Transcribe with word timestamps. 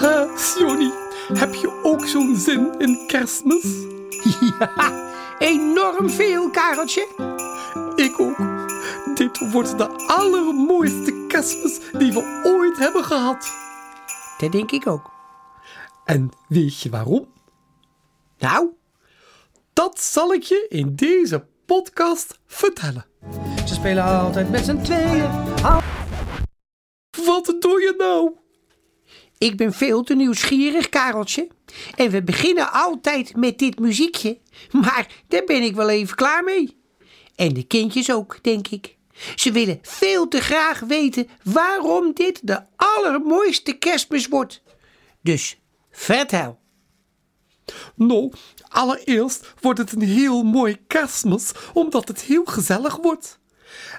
Ha, 0.00 0.26
heb 1.32 1.54
je 1.54 1.80
ook 1.82 2.06
zo'n 2.06 2.36
zin 2.36 2.78
in 2.78 3.06
kerstmis? 3.06 3.64
Ja, 4.58 5.10
enorm 5.38 6.10
veel, 6.10 6.50
Kareltje. 6.50 7.06
Ik 7.96 8.20
ook. 8.20 8.36
Dit 9.14 9.50
wordt 9.52 9.78
de 9.78 9.88
allermooiste 10.06 11.24
kerstmis 11.28 11.80
die 11.98 12.12
we 12.12 12.42
ooit 12.44 12.78
hebben 12.78 13.04
gehad. 13.04 13.50
Dat 14.38 14.52
denk 14.52 14.70
ik 14.70 14.86
ook. 14.86 15.10
En 16.04 16.30
weet 16.48 16.80
je 16.80 16.90
waarom? 16.90 17.28
Nou, 18.38 18.68
Dat 19.72 20.00
zal 20.00 20.32
ik 20.32 20.42
je 20.42 20.66
in 20.68 20.94
deze 20.96 21.46
podcast 21.66 22.38
vertellen. 22.46 23.06
ze 23.66 23.74
spelen 23.74 24.04
altijd 24.04 24.50
met 24.50 24.64
z'n 24.64 24.80
tweeën. 24.82 25.30
Al- 25.64 25.80
Wat 27.24 27.54
doe 27.60 27.80
je 27.80 27.94
nou? 27.98 28.32
Ik 29.40 29.56
ben 29.56 29.72
veel 29.72 30.02
te 30.02 30.14
nieuwsgierig, 30.14 30.88
Kareltje. 30.88 31.48
En 31.94 32.10
we 32.10 32.22
beginnen 32.22 32.72
altijd 32.72 33.36
met 33.36 33.58
dit 33.58 33.78
muziekje. 33.78 34.38
Maar 34.70 35.22
daar 35.28 35.44
ben 35.44 35.62
ik 35.62 35.74
wel 35.74 35.88
even 35.88 36.16
klaar 36.16 36.44
mee. 36.44 36.76
En 37.36 37.54
de 37.54 37.62
kindjes 37.62 38.12
ook, 38.12 38.38
denk 38.42 38.68
ik. 38.68 38.96
Ze 39.34 39.52
willen 39.52 39.78
veel 39.82 40.28
te 40.28 40.40
graag 40.40 40.80
weten 40.80 41.28
waarom 41.42 42.12
dit 42.14 42.40
de 42.42 42.62
allermooiste 42.76 43.72
kerstmis 43.72 44.28
wordt. 44.28 44.62
Dus 45.22 45.58
vertel. 45.90 46.58
Nou, 47.94 48.32
allereerst 48.68 49.54
wordt 49.60 49.78
het 49.78 49.92
een 49.92 50.02
heel 50.02 50.42
mooi 50.42 50.76
kerstmis, 50.86 51.52
omdat 51.72 52.08
het 52.08 52.20
heel 52.20 52.44
gezellig 52.44 52.96
wordt. 52.96 53.38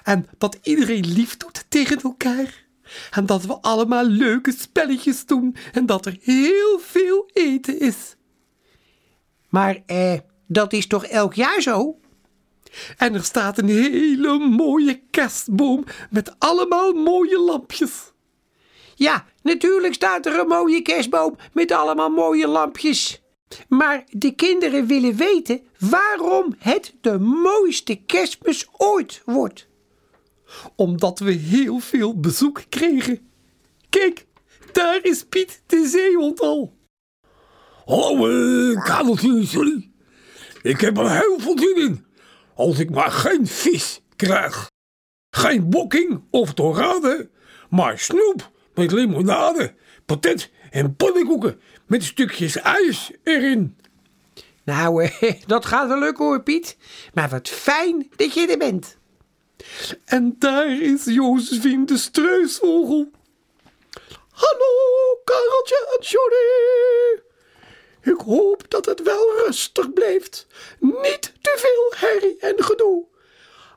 En 0.02 0.26
dat 0.38 0.58
iedereen 0.62 1.12
lief 1.12 1.36
doet 1.36 1.64
tegen 1.68 2.00
elkaar. 2.00 2.70
En 3.10 3.26
dat 3.26 3.44
we 3.44 3.60
allemaal 3.60 4.04
leuke 4.04 4.52
spelletjes 4.52 5.26
doen 5.26 5.56
en 5.72 5.86
dat 5.86 6.06
er 6.06 6.16
heel 6.20 6.78
veel 6.78 7.30
eten 7.32 7.80
is. 7.80 8.16
Maar 9.48 9.82
eh, 9.86 10.18
dat 10.46 10.72
is 10.72 10.86
toch 10.86 11.04
elk 11.04 11.34
jaar 11.34 11.60
zo? 11.60 11.96
En 12.96 13.14
er 13.14 13.24
staat 13.24 13.58
een 13.58 13.68
hele 13.68 14.38
mooie 14.38 15.00
kerstboom 15.10 15.84
met 16.10 16.34
allemaal 16.38 16.92
mooie 16.92 17.38
lampjes. 17.38 18.12
Ja, 18.94 19.26
natuurlijk 19.42 19.94
staat 19.94 20.26
er 20.26 20.38
een 20.38 20.46
mooie 20.46 20.82
kerstboom 20.82 21.36
met 21.52 21.72
allemaal 21.72 22.10
mooie 22.10 22.46
lampjes. 22.48 23.22
Maar 23.68 24.04
de 24.10 24.34
kinderen 24.34 24.86
willen 24.86 25.16
weten 25.16 25.60
waarom 25.78 26.54
het 26.58 26.94
de 27.00 27.18
mooiste 27.18 27.94
kerstmis 27.94 28.66
ooit 28.76 29.22
wordt. 29.24 29.68
Omdat 30.76 31.18
we 31.18 31.32
heel 31.32 31.78
veel 31.78 32.20
bezoek 32.20 32.62
kregen. 32.68 33.30
Kijk, 33.88 34.26
daar 34.72 34.98
is 35.02 35.24
Piet 35.24 35.62
de 35.66 35.86
zeehond 35.86 36.40
al. 36.40 36.76
Hallo, 37.84 38.28
eh, 38.28 38.84
Kareltje, 38.84 39.46
sorry. 39.46 39.90
Ik 40.62 40.80
heb 40.80 40.98
er 40.98 41.10
heel 41.10 41.38
veel 41.38 41.58
zin 41.58 41.76
in. 41.76 42.04
Als 42.54 42.78
ik 42.78 42.90
maar 42.90 43.10
geen 43.10 43.46
vis 43.46 44.00
krijg. 44.16 44.70
Geen 45.30 45.70
bokking 45.70 46.22
of 46.30 46.54
dorade, 46.54 47.30
maar 47.70 47.98
snoep 47.98 48.50
met 48.74 48.92
limonade, 48.92 49.74
patet 50.06 50.50
en 50.70 50.96
pannenkoeken 50.96 51.60
met 51.86 52.04
stukjes 52.04 52.56
ijs 52.56 53.10
erin. 53.22 53.76
Nou, 54.64 55.04
eh, 55.04 55.32
dat 55.46 55.66
gaat 55.66 55.88
wel 55.88 55.98
lukken 55.98 56.24
hoor, 56.24 56.42
Piet. 56.42 56.76
Maar 57.14 57.28
wat 57.28 57.48
fijn 57.48 58.08
dat 58.16 58.34
je 58.34 58.46
er 58.46 58.58
bent. 58.58 58.98
En 60.04 60.36
daar 60.38 60.82
is 60.82 61.04
Josephine 61.04 61.84
de 61.84 61.96
struisvogel. 61.96 63.10
Hallo, 64.30 65.20
Kareltje 65.24 65.96
en 65.98 66.04
Johnny. 66.06 67.22
Ik 68.02 68.26
hoop 68.26 68.70
dat 68.70 68.84
het 68.84 69.02
wel 69.02 69.44
rustig 69.44 69.92
blijft. 69.92 70.46
Niet 70.78 71.32
te 71.40 71.54
veel 71.56 72.08
herrie 72.08 72.36
en 72.38 72.64
gedoe. 72.64 73.04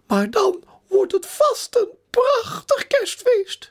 Maar 0.07 0.29
dan 0.29 0.63
wordt 0.87 1.11
het 1.11 1.25
vast 1.25 1.75
een 1.75 1.89
prachtig 2.09 2.87
kerstfeest. 2.87 3.69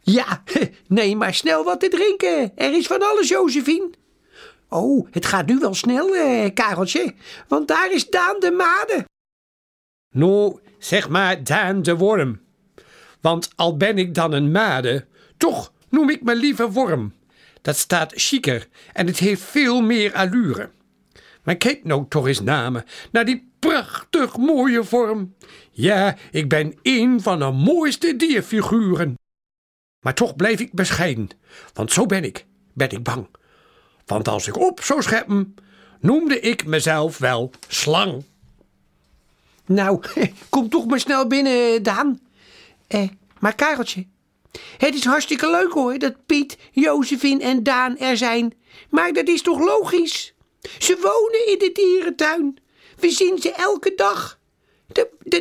Ja, 0.00 0.42
neem 0.86 1.18
maar 1.18 1.34
snel 1.34 1.64
wat 1.64 1.80
te 1.80 1.88
drinken. 1.88 2.52
Er 2.56 2.74
is 2.74 2.86
van 2.86 3.02
alles, 3.02 3.28
Josephine. 3.28 3.90
Oh, 4.68 5.06
het 5.10 5.26
gaat 5.26 5.46
nu 5.46 5.58
wel 5.58 5.74
snel, 5.74 6.14
eh, 6.14 6.54
Kareltje. 6.54 7.14
Want 7.48 7.68
daar 7.68 7.92
is 7.92 8.10
Daan 8.10 8.40
de 8.40 8.50
Made. 8.50 9.04
Nou, 10.10 10.60
zeg 10.78 11.08
maar 11.08 11.44
Daan 11.44 11.82
de 11.82 11.96
Worm. 11.96 12.40
Want 13.20 13.50
al 13.56 13.76
ben 13.76 13.98
ik 13.98 14.14
dan 14.14 14.32
een 14.32 14.50
made, 14.50 15.06
toch 15.36 15.72
noem 15.88 16.10
ik 16.10 16.22
me 16.22 16.36
liever 16.36 16.72
worm. 16.72 17.14
Dat 17.62 17.76
staat 17.76 18.12
chiquer 18.16 18.68
en 18.92 19.06
het 19.06 19.18
heeft 19.18 19.42
veel 19.42 19.80
meer 19.80 20.14
allure. 20.14 20.70
Maar 21.42 21.56
kijk 21.56 21.84
nou 21.84 22.04
toch 22.08 22.26
eens 22.26 22.40
naar 22.40 22.72
me, 22.72 22.84
naar 23.12 23.24
die 23.24 23.52
prachtig 23.58 24.36
mooie 24.36 24.84
vorm. 24.84 25.34
Ja, 25.70 26.16
ik 26.30 26.48
ben 26.48 26.74
een 26.82 27.20
van 27.20 27.38
de 27.38 27.50
mooiste 27.50 28.16
dierfiguren. 28.16 29.14
Maar 30.04 30.14
toch 30.14 30.36
blijf 30.36 30.60
ik 30.60 30.72
bescheiden, 30.72 31.28
want 31.72 31.92
zo 31.92 32.06
ben 32.06 32.24
ik, 32.24 32.46
ben 32.72 32.90
ik 32.90 33.02
bang. 33.02 33.28
Want 34.06 34.28
als 34.28 34.46
ik 34.46 34.56
op 34.56 34.80
zou 34.82 35.02
scheppen, 35.02 35.54
noemde 36.00 36.40
ik 36.40 36.66
mezelf 36.66 37.18
wel 37.18 37.50
slang. 37.68 38.24
Nou, 39.68 40.02
kom 40.48 40.68
toch 40.68 40.86
maar 40.86 41.00
snel 41.00 41.26
binnen, 41.26 41.82
Daan. 41.82 42.20
Eh, 42.86 43.08
maar 43.40 43.54
Kareltje, 43.54 44.06
het 44.78 44.94
is 44.94 45.04
hartstikke 45.04 45.50
leuk 45.50 45.72
hoor 45.72 45.98
dat 45.98 46.26
Piet, 46.26 46.58
Josephine 46.72 47.42
en 47.42 47.62
Daan 47.62 47.98
er 47.98 48.16
zijn. 48.16 48.54
Maar 48.90 49.12
dat 49.12 49.28
is 49.28 49.42
toch 49.42 49.58
logisch? 49.58 50.34
Ze 50.78 50.98
wonen 51.02 51.46
in 51.52 51.58
de 51.58 51.72
dierentuin. 51.72 52.58
We 52.96 53.10
zien 53.10 53.38
ze 53.38 53.52
elke 53.52 53.92
dag. 53.96 54.38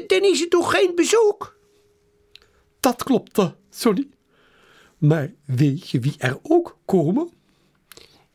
Dan 0.08 0.22
is 0.22 0.40
het 0.40 0.50
toch 0.50 0.72
geen 0.72 0.92
bezoek? 0.96 1.58
Dat 2.80 3.04
klopte, 3.04 3.56
sorry. 3.70 4.08
Maar 4.98 5.34
weet 5.46 5.90
je 5.90 6.00
wie 6.00 6.16
er 6.18 6.40
ook 6.42 6.78
komen? 6.86 7.30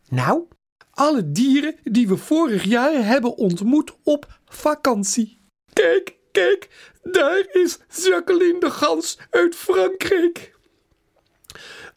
Nou, 0.08 0.44
Alle 0.90 1.32
dieren 1.32 1.76
die 1.82 2.08
we 2.08 2.16
vorig 2.16 2.64
jaar 2.64 3.04
hebben 3.04 3.36
ontmoet 3.36 3.92
op 4.02 4.40
vakantie. 4.44 5.41
Kijk, 5.72 6.16
kijk, 6.32 6.68
daar 7.02 7.44
is 7.52 7.78
Jacqueline 8.04 8.60
de 8.60 8.70
Gans 8.70 9.18
uit 9.30 9.54
Frankrijk. 9.54 10.54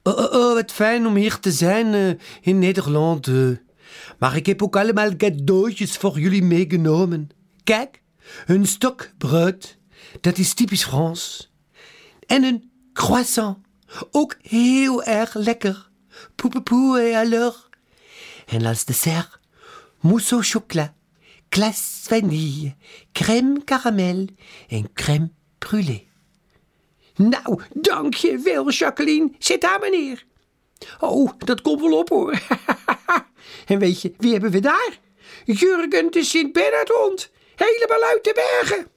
Oh, 0.04 0.18
oh, 0.18 0.34
oh, 0.34 0.54
wat 0.54 0.72
fijn 0.72 1.08
om 1.08 1.16
hier 1.16 1.40
te 1.40 1.52
zijn 1.52 1.94
eh, 1.94 2.10
in 2.42 2.60
Nederland. 2.60 3.28
eh. 3.28 3.50
Maar 4.20 4.36
ik 4.36 4.46
heb 4.46 4.64
ook 4.64 4.76
allemaal 4.76 5.16
cadeautjes 5.16 5.98
voor 5.98 6.20
jullie 6.20 6.44
meegenomen. 6.44 7.30
Kijk, 7.64 8.02
een 8.46 8.66
stokbrood, 8.68 9.78
dat 10.22 10.38
is 10.38 10.54
typisch 10.54 10.84
Frans. 10.84 11.52
En 12.26 12.44
een 12.44 12.72
croissant, 12.94 13.58
ook 14.12 14.36
heel 14.42 15.04
erg 15.04 15.34
lekker. 15.34 15.90
Poepepoe 16.36 17.00
et 17.02 17.16
alors. 17.16 17.70
En 18.46 18.66
als 18.66 18.86
dessert, 18.86 19.40
mousse 20.00 20.34
au 20.34 20.44
chocolat, 20.44 20.92
glace 21.50 22.08
vanille, 22.08 22.76
crème 23.14 23.64
caramel 23.64 24.28
en 24.70 24.84
crème 24.94 25.30
brûlée. 25.60 26.08
nou, 27.16 27.62
dank 27.74 28.14
je 28.14 28.38
wel, 28.38 28.72
Jacqueline. 28.72 29.32
Zet 29.40 29.62
daar 29.62 29.80
maar 29.80 29.90
neer. 29.90 30.26
Oh, 31.00 31.32
dat 31.38 31.62
komt 31.62 31.82
wel 31.82 31.98
op 31.98 32.10
hoor. 32.10 32.42
en 33.66 33.80
weet 33.80 34.02
je, 34.02 34.14
wie 34.18 34.32
hebben 34.32 34.52
we 34.52 34.60
daar? 34.60 35.00
Jurgen 35.46 36.12
de 36.12 36.24
Sint-Bernardhond. 36.24 37.32
Helemaal 37.56 38.04
uit 38.04 38.24
de 38.24 38.32
bergen. 38.34 38.88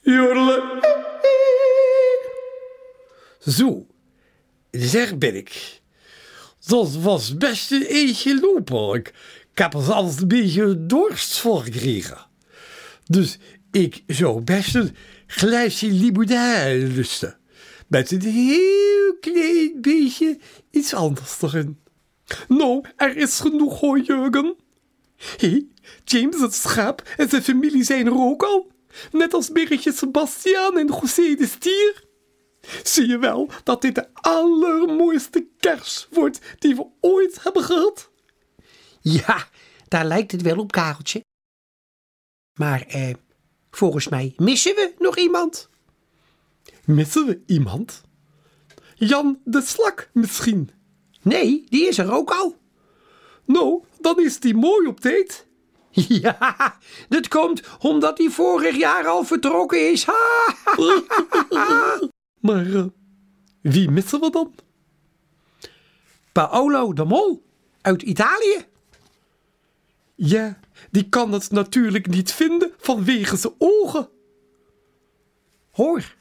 Jodelen. 0.00 0.62
Zo, 3.38 3.86
zeg 4.70 5.18
ben 5.18 5.34
ik. 5.34 5.80
Dat 6.66 6.94
was 6.94 7.36
best 7.36 7.70
een 7.70 7.82
eentje 7.82 8.40
lopen. 8.40 9.02
Ik, 9.54 9.60
heb 9.60 9.74
er 9.74 9.90
een 9.96 10.28
beetje 10.28 10.86
dorst 10.86 11.38
voor 11.38 11.62
gekregen. 11.62 12.26
Dus 13.04 13.38
ik 13.70 14.02
zou 14.06 14.40
best 14.40 14.74
een 14.74 14.96
glaasje 15.26 15.90
limonade 15.90 16.86
lusten. 16.86 17.38
Met 17.88 18.10
een 18.10 18.20
heel 18.20 19.16
klein 19.20 19.80
beetje 19.80 20.38
iets 20.70 20.94
anders 20.94 21.42
erin. 21.42 21.78
Nou, 22.48 22.84
er 22.96 23.16
is 23.16 23.40
genoeg 23.40 23.80
hoor, 23.80 24.00
Jurgen. 24.00 24.56
Hé, 25.36 25.66
James 26.04 26.40
het 26.40 26.54
schaap 26.54 27.02
en 27.16 27.28
zijn 27.28 27.42
familie 27.42 27.84
zijn 27.84 28.06
er 28.06 28.18
ook 28.18 28.42
al. 28.42 28.70
Net 29.12 29.34
als 29.34 29.52
Berretje 29.52 29.92
Sebastiaan 29.92 30.78
en 30.78 30.86
José 30.86 31.34
de 31.34 31.46
Stier. 31.46 32.04
Zie 32.82 33.08
je 33.08 33.18
wel 33.18 33.50
dat 33.64 33.82
dit 33.82 33.94
de 33.94 34.06
allermooiste 34.12 35.46
kers 35.58 36.08
wordt 36.10 36.40
die 36.58 36.76
we 36.76 36.86
ooit 37.00 37.42
hebben 37.42 37.62
gehad? 37.62 38.12
Ja, 39.26 39.48
daar 39.88 40.04
lijkt 40.04 40.32
het 40.32 40.42
wel 40.42 40.58
op, 40.58 40.72
Kareltje. 40.72 41.24
Maar 42.58 42.82
eh, 42.82 43.14
volgens 43.70 44.08
mij 44.08 44.32
missen 44.36 44.74
we 44.74 44.94
nog 44.98 45.16
iemand. 45.16 45.68
Missen 46.84 47.26
we 47.26 47.42
iemand? 47.46 48.02
Jan 48.94 49.40
de 49.44 49.62
Slak 49.62 50.10
misschien? 50.12 50.70
Nee, 51.22 51.64
die 51.68 51.88
is 51.88 51.98
er 51.98 52.12
ook 52.12 52.30
al. 52.30 52.56
Nou, 53.44 53.82
dan 54.00 54.20
is 54.20 54.40
die 54.40 54.54
mooi 54.54 54.86
op 54.86 55.00
tijd. 55.00 55.46
Ja, 56.22 56.78
dat 57.08 57.28
komt 57.28 57.62
omdat 57.78 58.18
hij 58.18 58.30
vorig 58.30 58.76
jaar 58.76 59.06
al 59.06 59.24
vertrokken 59.24 59.90
is. 59.90 60.04
Ha! 60.04 60.54
Maar 62.40 62.74
eh, 62.74 62.84
wie 63.60 63.90
missen 63.90 64.20
we 64.20 64.30
dan? 64.30 64.54
Paolo 66.32 66.92
de 66.92 67.04
Mol 67.04 67.42
uit 67.80 68.02
Italië. 68.02 68.66
Ja, 70.14 70.58
die 70.90 71.08
kan 71.08 71.32
het 71.32 71.50
natuurlijk 71.50 72.06
niet 72.06 72.32
vinden 72.32 72.72
vanwege 72.78 73.36
zijn 73.36 73.54
ogen. 73.58 74.08
Hoor, 75.70 76.14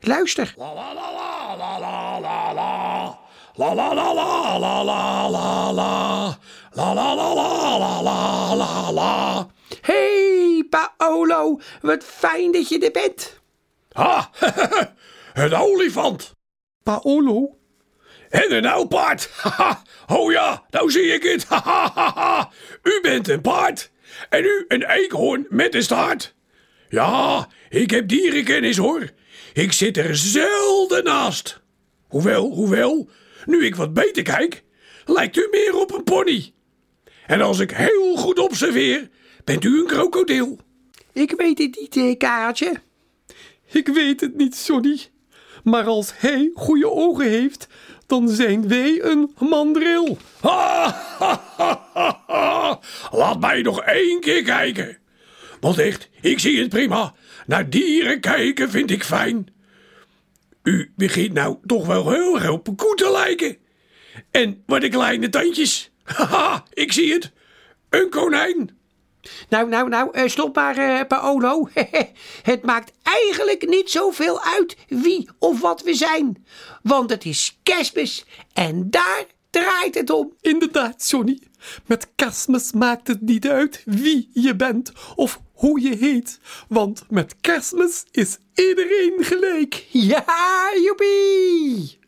luister. 0.00 0.54
La 0.56 0.74
la 0.74 0.94
la 0.94 1.12
la 1.12 1.56
la 1.56 1.78
la 1.78 2.20
la 2.20 2.52
la. 2.52 3.18
La 3.54 3.74
la 3.74 3.94
la 3.94 4.12
la 4.12 4.58
la 4.58 4.82
la 4.82 5.28
la 5.30 5.72
la. 5.72 6.38
La 6.72 6.92
la 6.94 7.14
la 7.14 7.34
la 7.34 7.78
la 7.78 8.02
la 8.02 8.54
la 8.54 8.90
la. 8.92 9.46
Hey 9.80 10.66
Paolo, 10.70 11.60
wat 11.82 12.04
fijn 12.04 12.52
dat 12.52 12.68
je 12.68 12.78
er 12.78 12.90
bent. 12.90 13.40
Ha, 13.92 14.30
een 15.34 15.54
olifant. 15.54 16.34
Paolo, 16.82 17.58
En 18.30 18.54
een 18.54 18.66
oud 18.66 18.88
paard. 18.88 19.30
Haha. 19.36 19.82
Oh 20.06 20.32
ja, 20.32 20.64
nou 20.70 20.90
zie 20.90 21.14
ik 21.14 21.22
het. 21.22 21.44
Hahaha. 21.44 22.50
U 22.82 22.98
bent 23.02 23.28
een 23.28 23.40
paard. 23.40 23.90
En 24.28 24.44
u 24.44 24.64
een 24.68 24.90
eekhoorn 24.90 25.46
met 25.48 25.74
een 25.74 25.82
staart. 25.82 26.34
Ja, 26.88 27.48
ik 27.68 27.90
heb 27.90 28.08
dierenkennis 28.08 28.76
hoor. 28.76 29.10
Ik 29.52 29.72
zit 29.72 29.96
er 29.96 30.16
zelden 30.16 31.04
naast. 31.04 31.60
Hoewel, 32.08 32.50
hoewel, 32.50 33.10
nu 33.46 33.64
ik 33.64 33.76
wat 33.76 33.94
beter 33.94 34.22
kijk, 34.22 34.62
lijkt 35.04 35.36
u 35.36 35.48
meer 35.50 35.76
op 35.76 35.92
een 35.92 36.04
pony. 36.04 36.52
En 37.26 37.40
als 37.40 37.58
ik 37.58 37.70
heel 37.70 38.16
goed 38.16 38.38
observeer, 38.38 39.08
bent 39.44 39.64
u 39.64 39.80
een 39.80 39.86
krokodil. 39.86 40.58
Ik 41.12 41.34
weet 41.36 41.58
het 41.58 41.78
niet, 41.80 41.96
eh, 41.96 42.16
Kareltje. 42.16 42.74
ik 43.72 43.88
weet 43.88 44.20
het 44.20 44.36
niet, 44.36 44.64
Johnny. 44.66 44.98
Maar 45.64 45.84
als 45.84 46.12
hij 46.16 46.50
goede 46.54 46.90
ogen 46.90 47.28
heeft, 47.28 47.68
dan 48.06 48.28
zijn 48.28 48.68
wij 48.68 49.02
een 49.02 49.34
mandril. 49.38 50.18
Laat 53.10 53.40
mij 53.40 53.62
nog 53.62 53.82
één 53.82 54.20
keer 54.20 54.42
kijken. 54.42 54.98
Want 55.60 55.78
echt, 55.78 56.08
ik 56.20 56.38
zie 56.38 56.60
het 56.60 56.68
prima. 56.68 57.14
Naar 57.46 57.70
dieren 57.70 58.20
kijken 58.20 58.70
vind 58.70 58.90
ik 58.90 59.04
fijn. 59.04 59.48
U 60.62 60.92
begint 60.96 61.32
nou 61.32 61.56
toch 61.66 61.86
wel 61.86 62.10
heel 62.10 62.34
erg 62.34 62.50
op 62.50 62.68
een 62.68 62.76
koe 62.76 62.94
te 62.94 63.10
lijken. 63.10 63.56
En 64.30 64.62
wat 64.66 64.80
de 64.80 64.88
kleine 64.88 65.28
tandjes. 65.28 65.90
Haha, 66.02 66.64
ik 66.72 66.92
zie 66.92 67.12
het. 67.12 67.32
Een 67.88 68.10
konijn. 68.10 68.78
Nou, 69.48 69.68
nou, 69.68 69.88
nou, 69.88 70.08
eh, 70.12 70.28
stop 70.28 70.54
maar, 70.54 70.76
eh, 70.76 71.06
Paolo. 71.06 71.68
het 72.42 72.62
maakt 72.62 72.92
eigenlijk 73.02 73.68
niet 73.68 73.90
zoveel 73.90 74.42
uit 74.42 74.76
wie 74.88 75.28
of 75.38 75.60
wat 75.60 75.82
we 75.82 75.94
zijn. 75.94 76.46
Want 76.82 77.10
het 77.10 77.24
is 77.24 77.58
kerstmis 77.62 78.24
en 78.52 78.90
daar 78.90 79.24
draait 79.50 79.94
het 79.94 80.10
om. 80.10 80.32
Inderdaad, 80.40 81.08
Johnny. 81.10 81.40
Met 81.86 82.08
kerstmis 82.14 82.72
maakt 82.72 83.08
het 83.08 83.20
niet 83.20 83.48
uit 83.48 83.82
wie 83.84 84.30
je 84.32 84.56
bent 84.56 84.92
of 85.14 85.40
hoe 85.52 85.80
je 85.80 85.96
heet. 85.96 86.38
Want 86.68 87.04
met 87.08 87.34
kerstmis 87.40 88.04
is 88.10 88.38
iedereen 88.54 89.14
gelijk. 89.18 89.86
Ja, 89.90 90.70
joepie! 90.82 91.98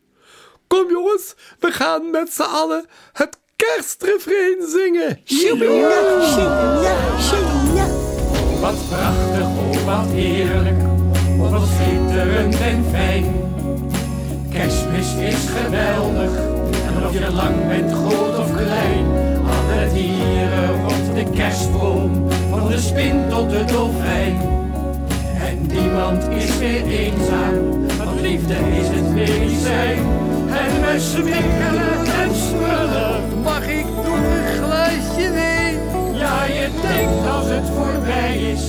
Kom 0.67 0.89
jongens, 0.89 1.35
we 1.59 1.71
gaan 1.71 2.09
met 2.09 2.33
z'n 2.33 2.41
allen 2.41 2.85
het 3.11 3.39
kerstrefrein 3.63 4.57
zingen. 4.67 5.19
Wat 8.61 8.75
prachtig, 8.89 9.47
oh 9.47 9.85
wat 9.85 10.11
heerlijk, 10.13 10.81
oh 11.39 11.51
wat 11.51 11.67
schitterend 11.67 12.59
en 12.61 12.85
fijn. 12.91 13.25
Kerstmis 14.49 15.15
is 15.15 15.35
geweldig, 15.63 16.31
en 16.87 17.05
of 17.05 17.13
je 17.13 17.31
lang 17.33 17.67
bent, 17.67 17.91
groot 17.91 18.37
of 18.37 18.55
klein. 18.55 19.05
Alle 19.45 19.93
dieren 19.93 20.81
rond 20.81 21.15
de 21.15 21.25
kerstboom, 21.35 22.27
van 22.49 22.67
de 22.67 22.77
spin 22.77 23.29
tot 23.29 23.49
de 23.49 23.63
dolfijn. 23.63 24.37
En 25.47 25.67
niemand 25.67 26.23
is 26.29 26.57
meer 26.59 26.87
eenzaam, 26.87 27.87
want 27.97 28.21
liefde 28.21 28.53
is 28.53 28.87
het 28.87 29.13
medicijn. 29.13 29.97
En 30.49 30.81
we 30.81 30.99
smikkelen 30.99 32.05
en 32.21 32.35
smullen, 32.35 32.92
als 37.25 37.47
het 37.47 37.69
voorbij 37.69 38.51
is. 38.51 38.61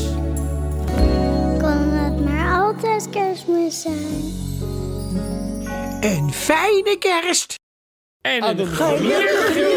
Kan 1.59 1.89
het 1.93 2.25
maar 2.25 2.63
altijd 2.63 3.11
kerstmis 3.11 3.83
zijn? 3.83 4.43
Een 6.01 6.33
fijne 6.33 6.97
kerst! 6.99 7.55
En 8.21 8.59
een 8.59 8.67
gelukkig 8.67 9.74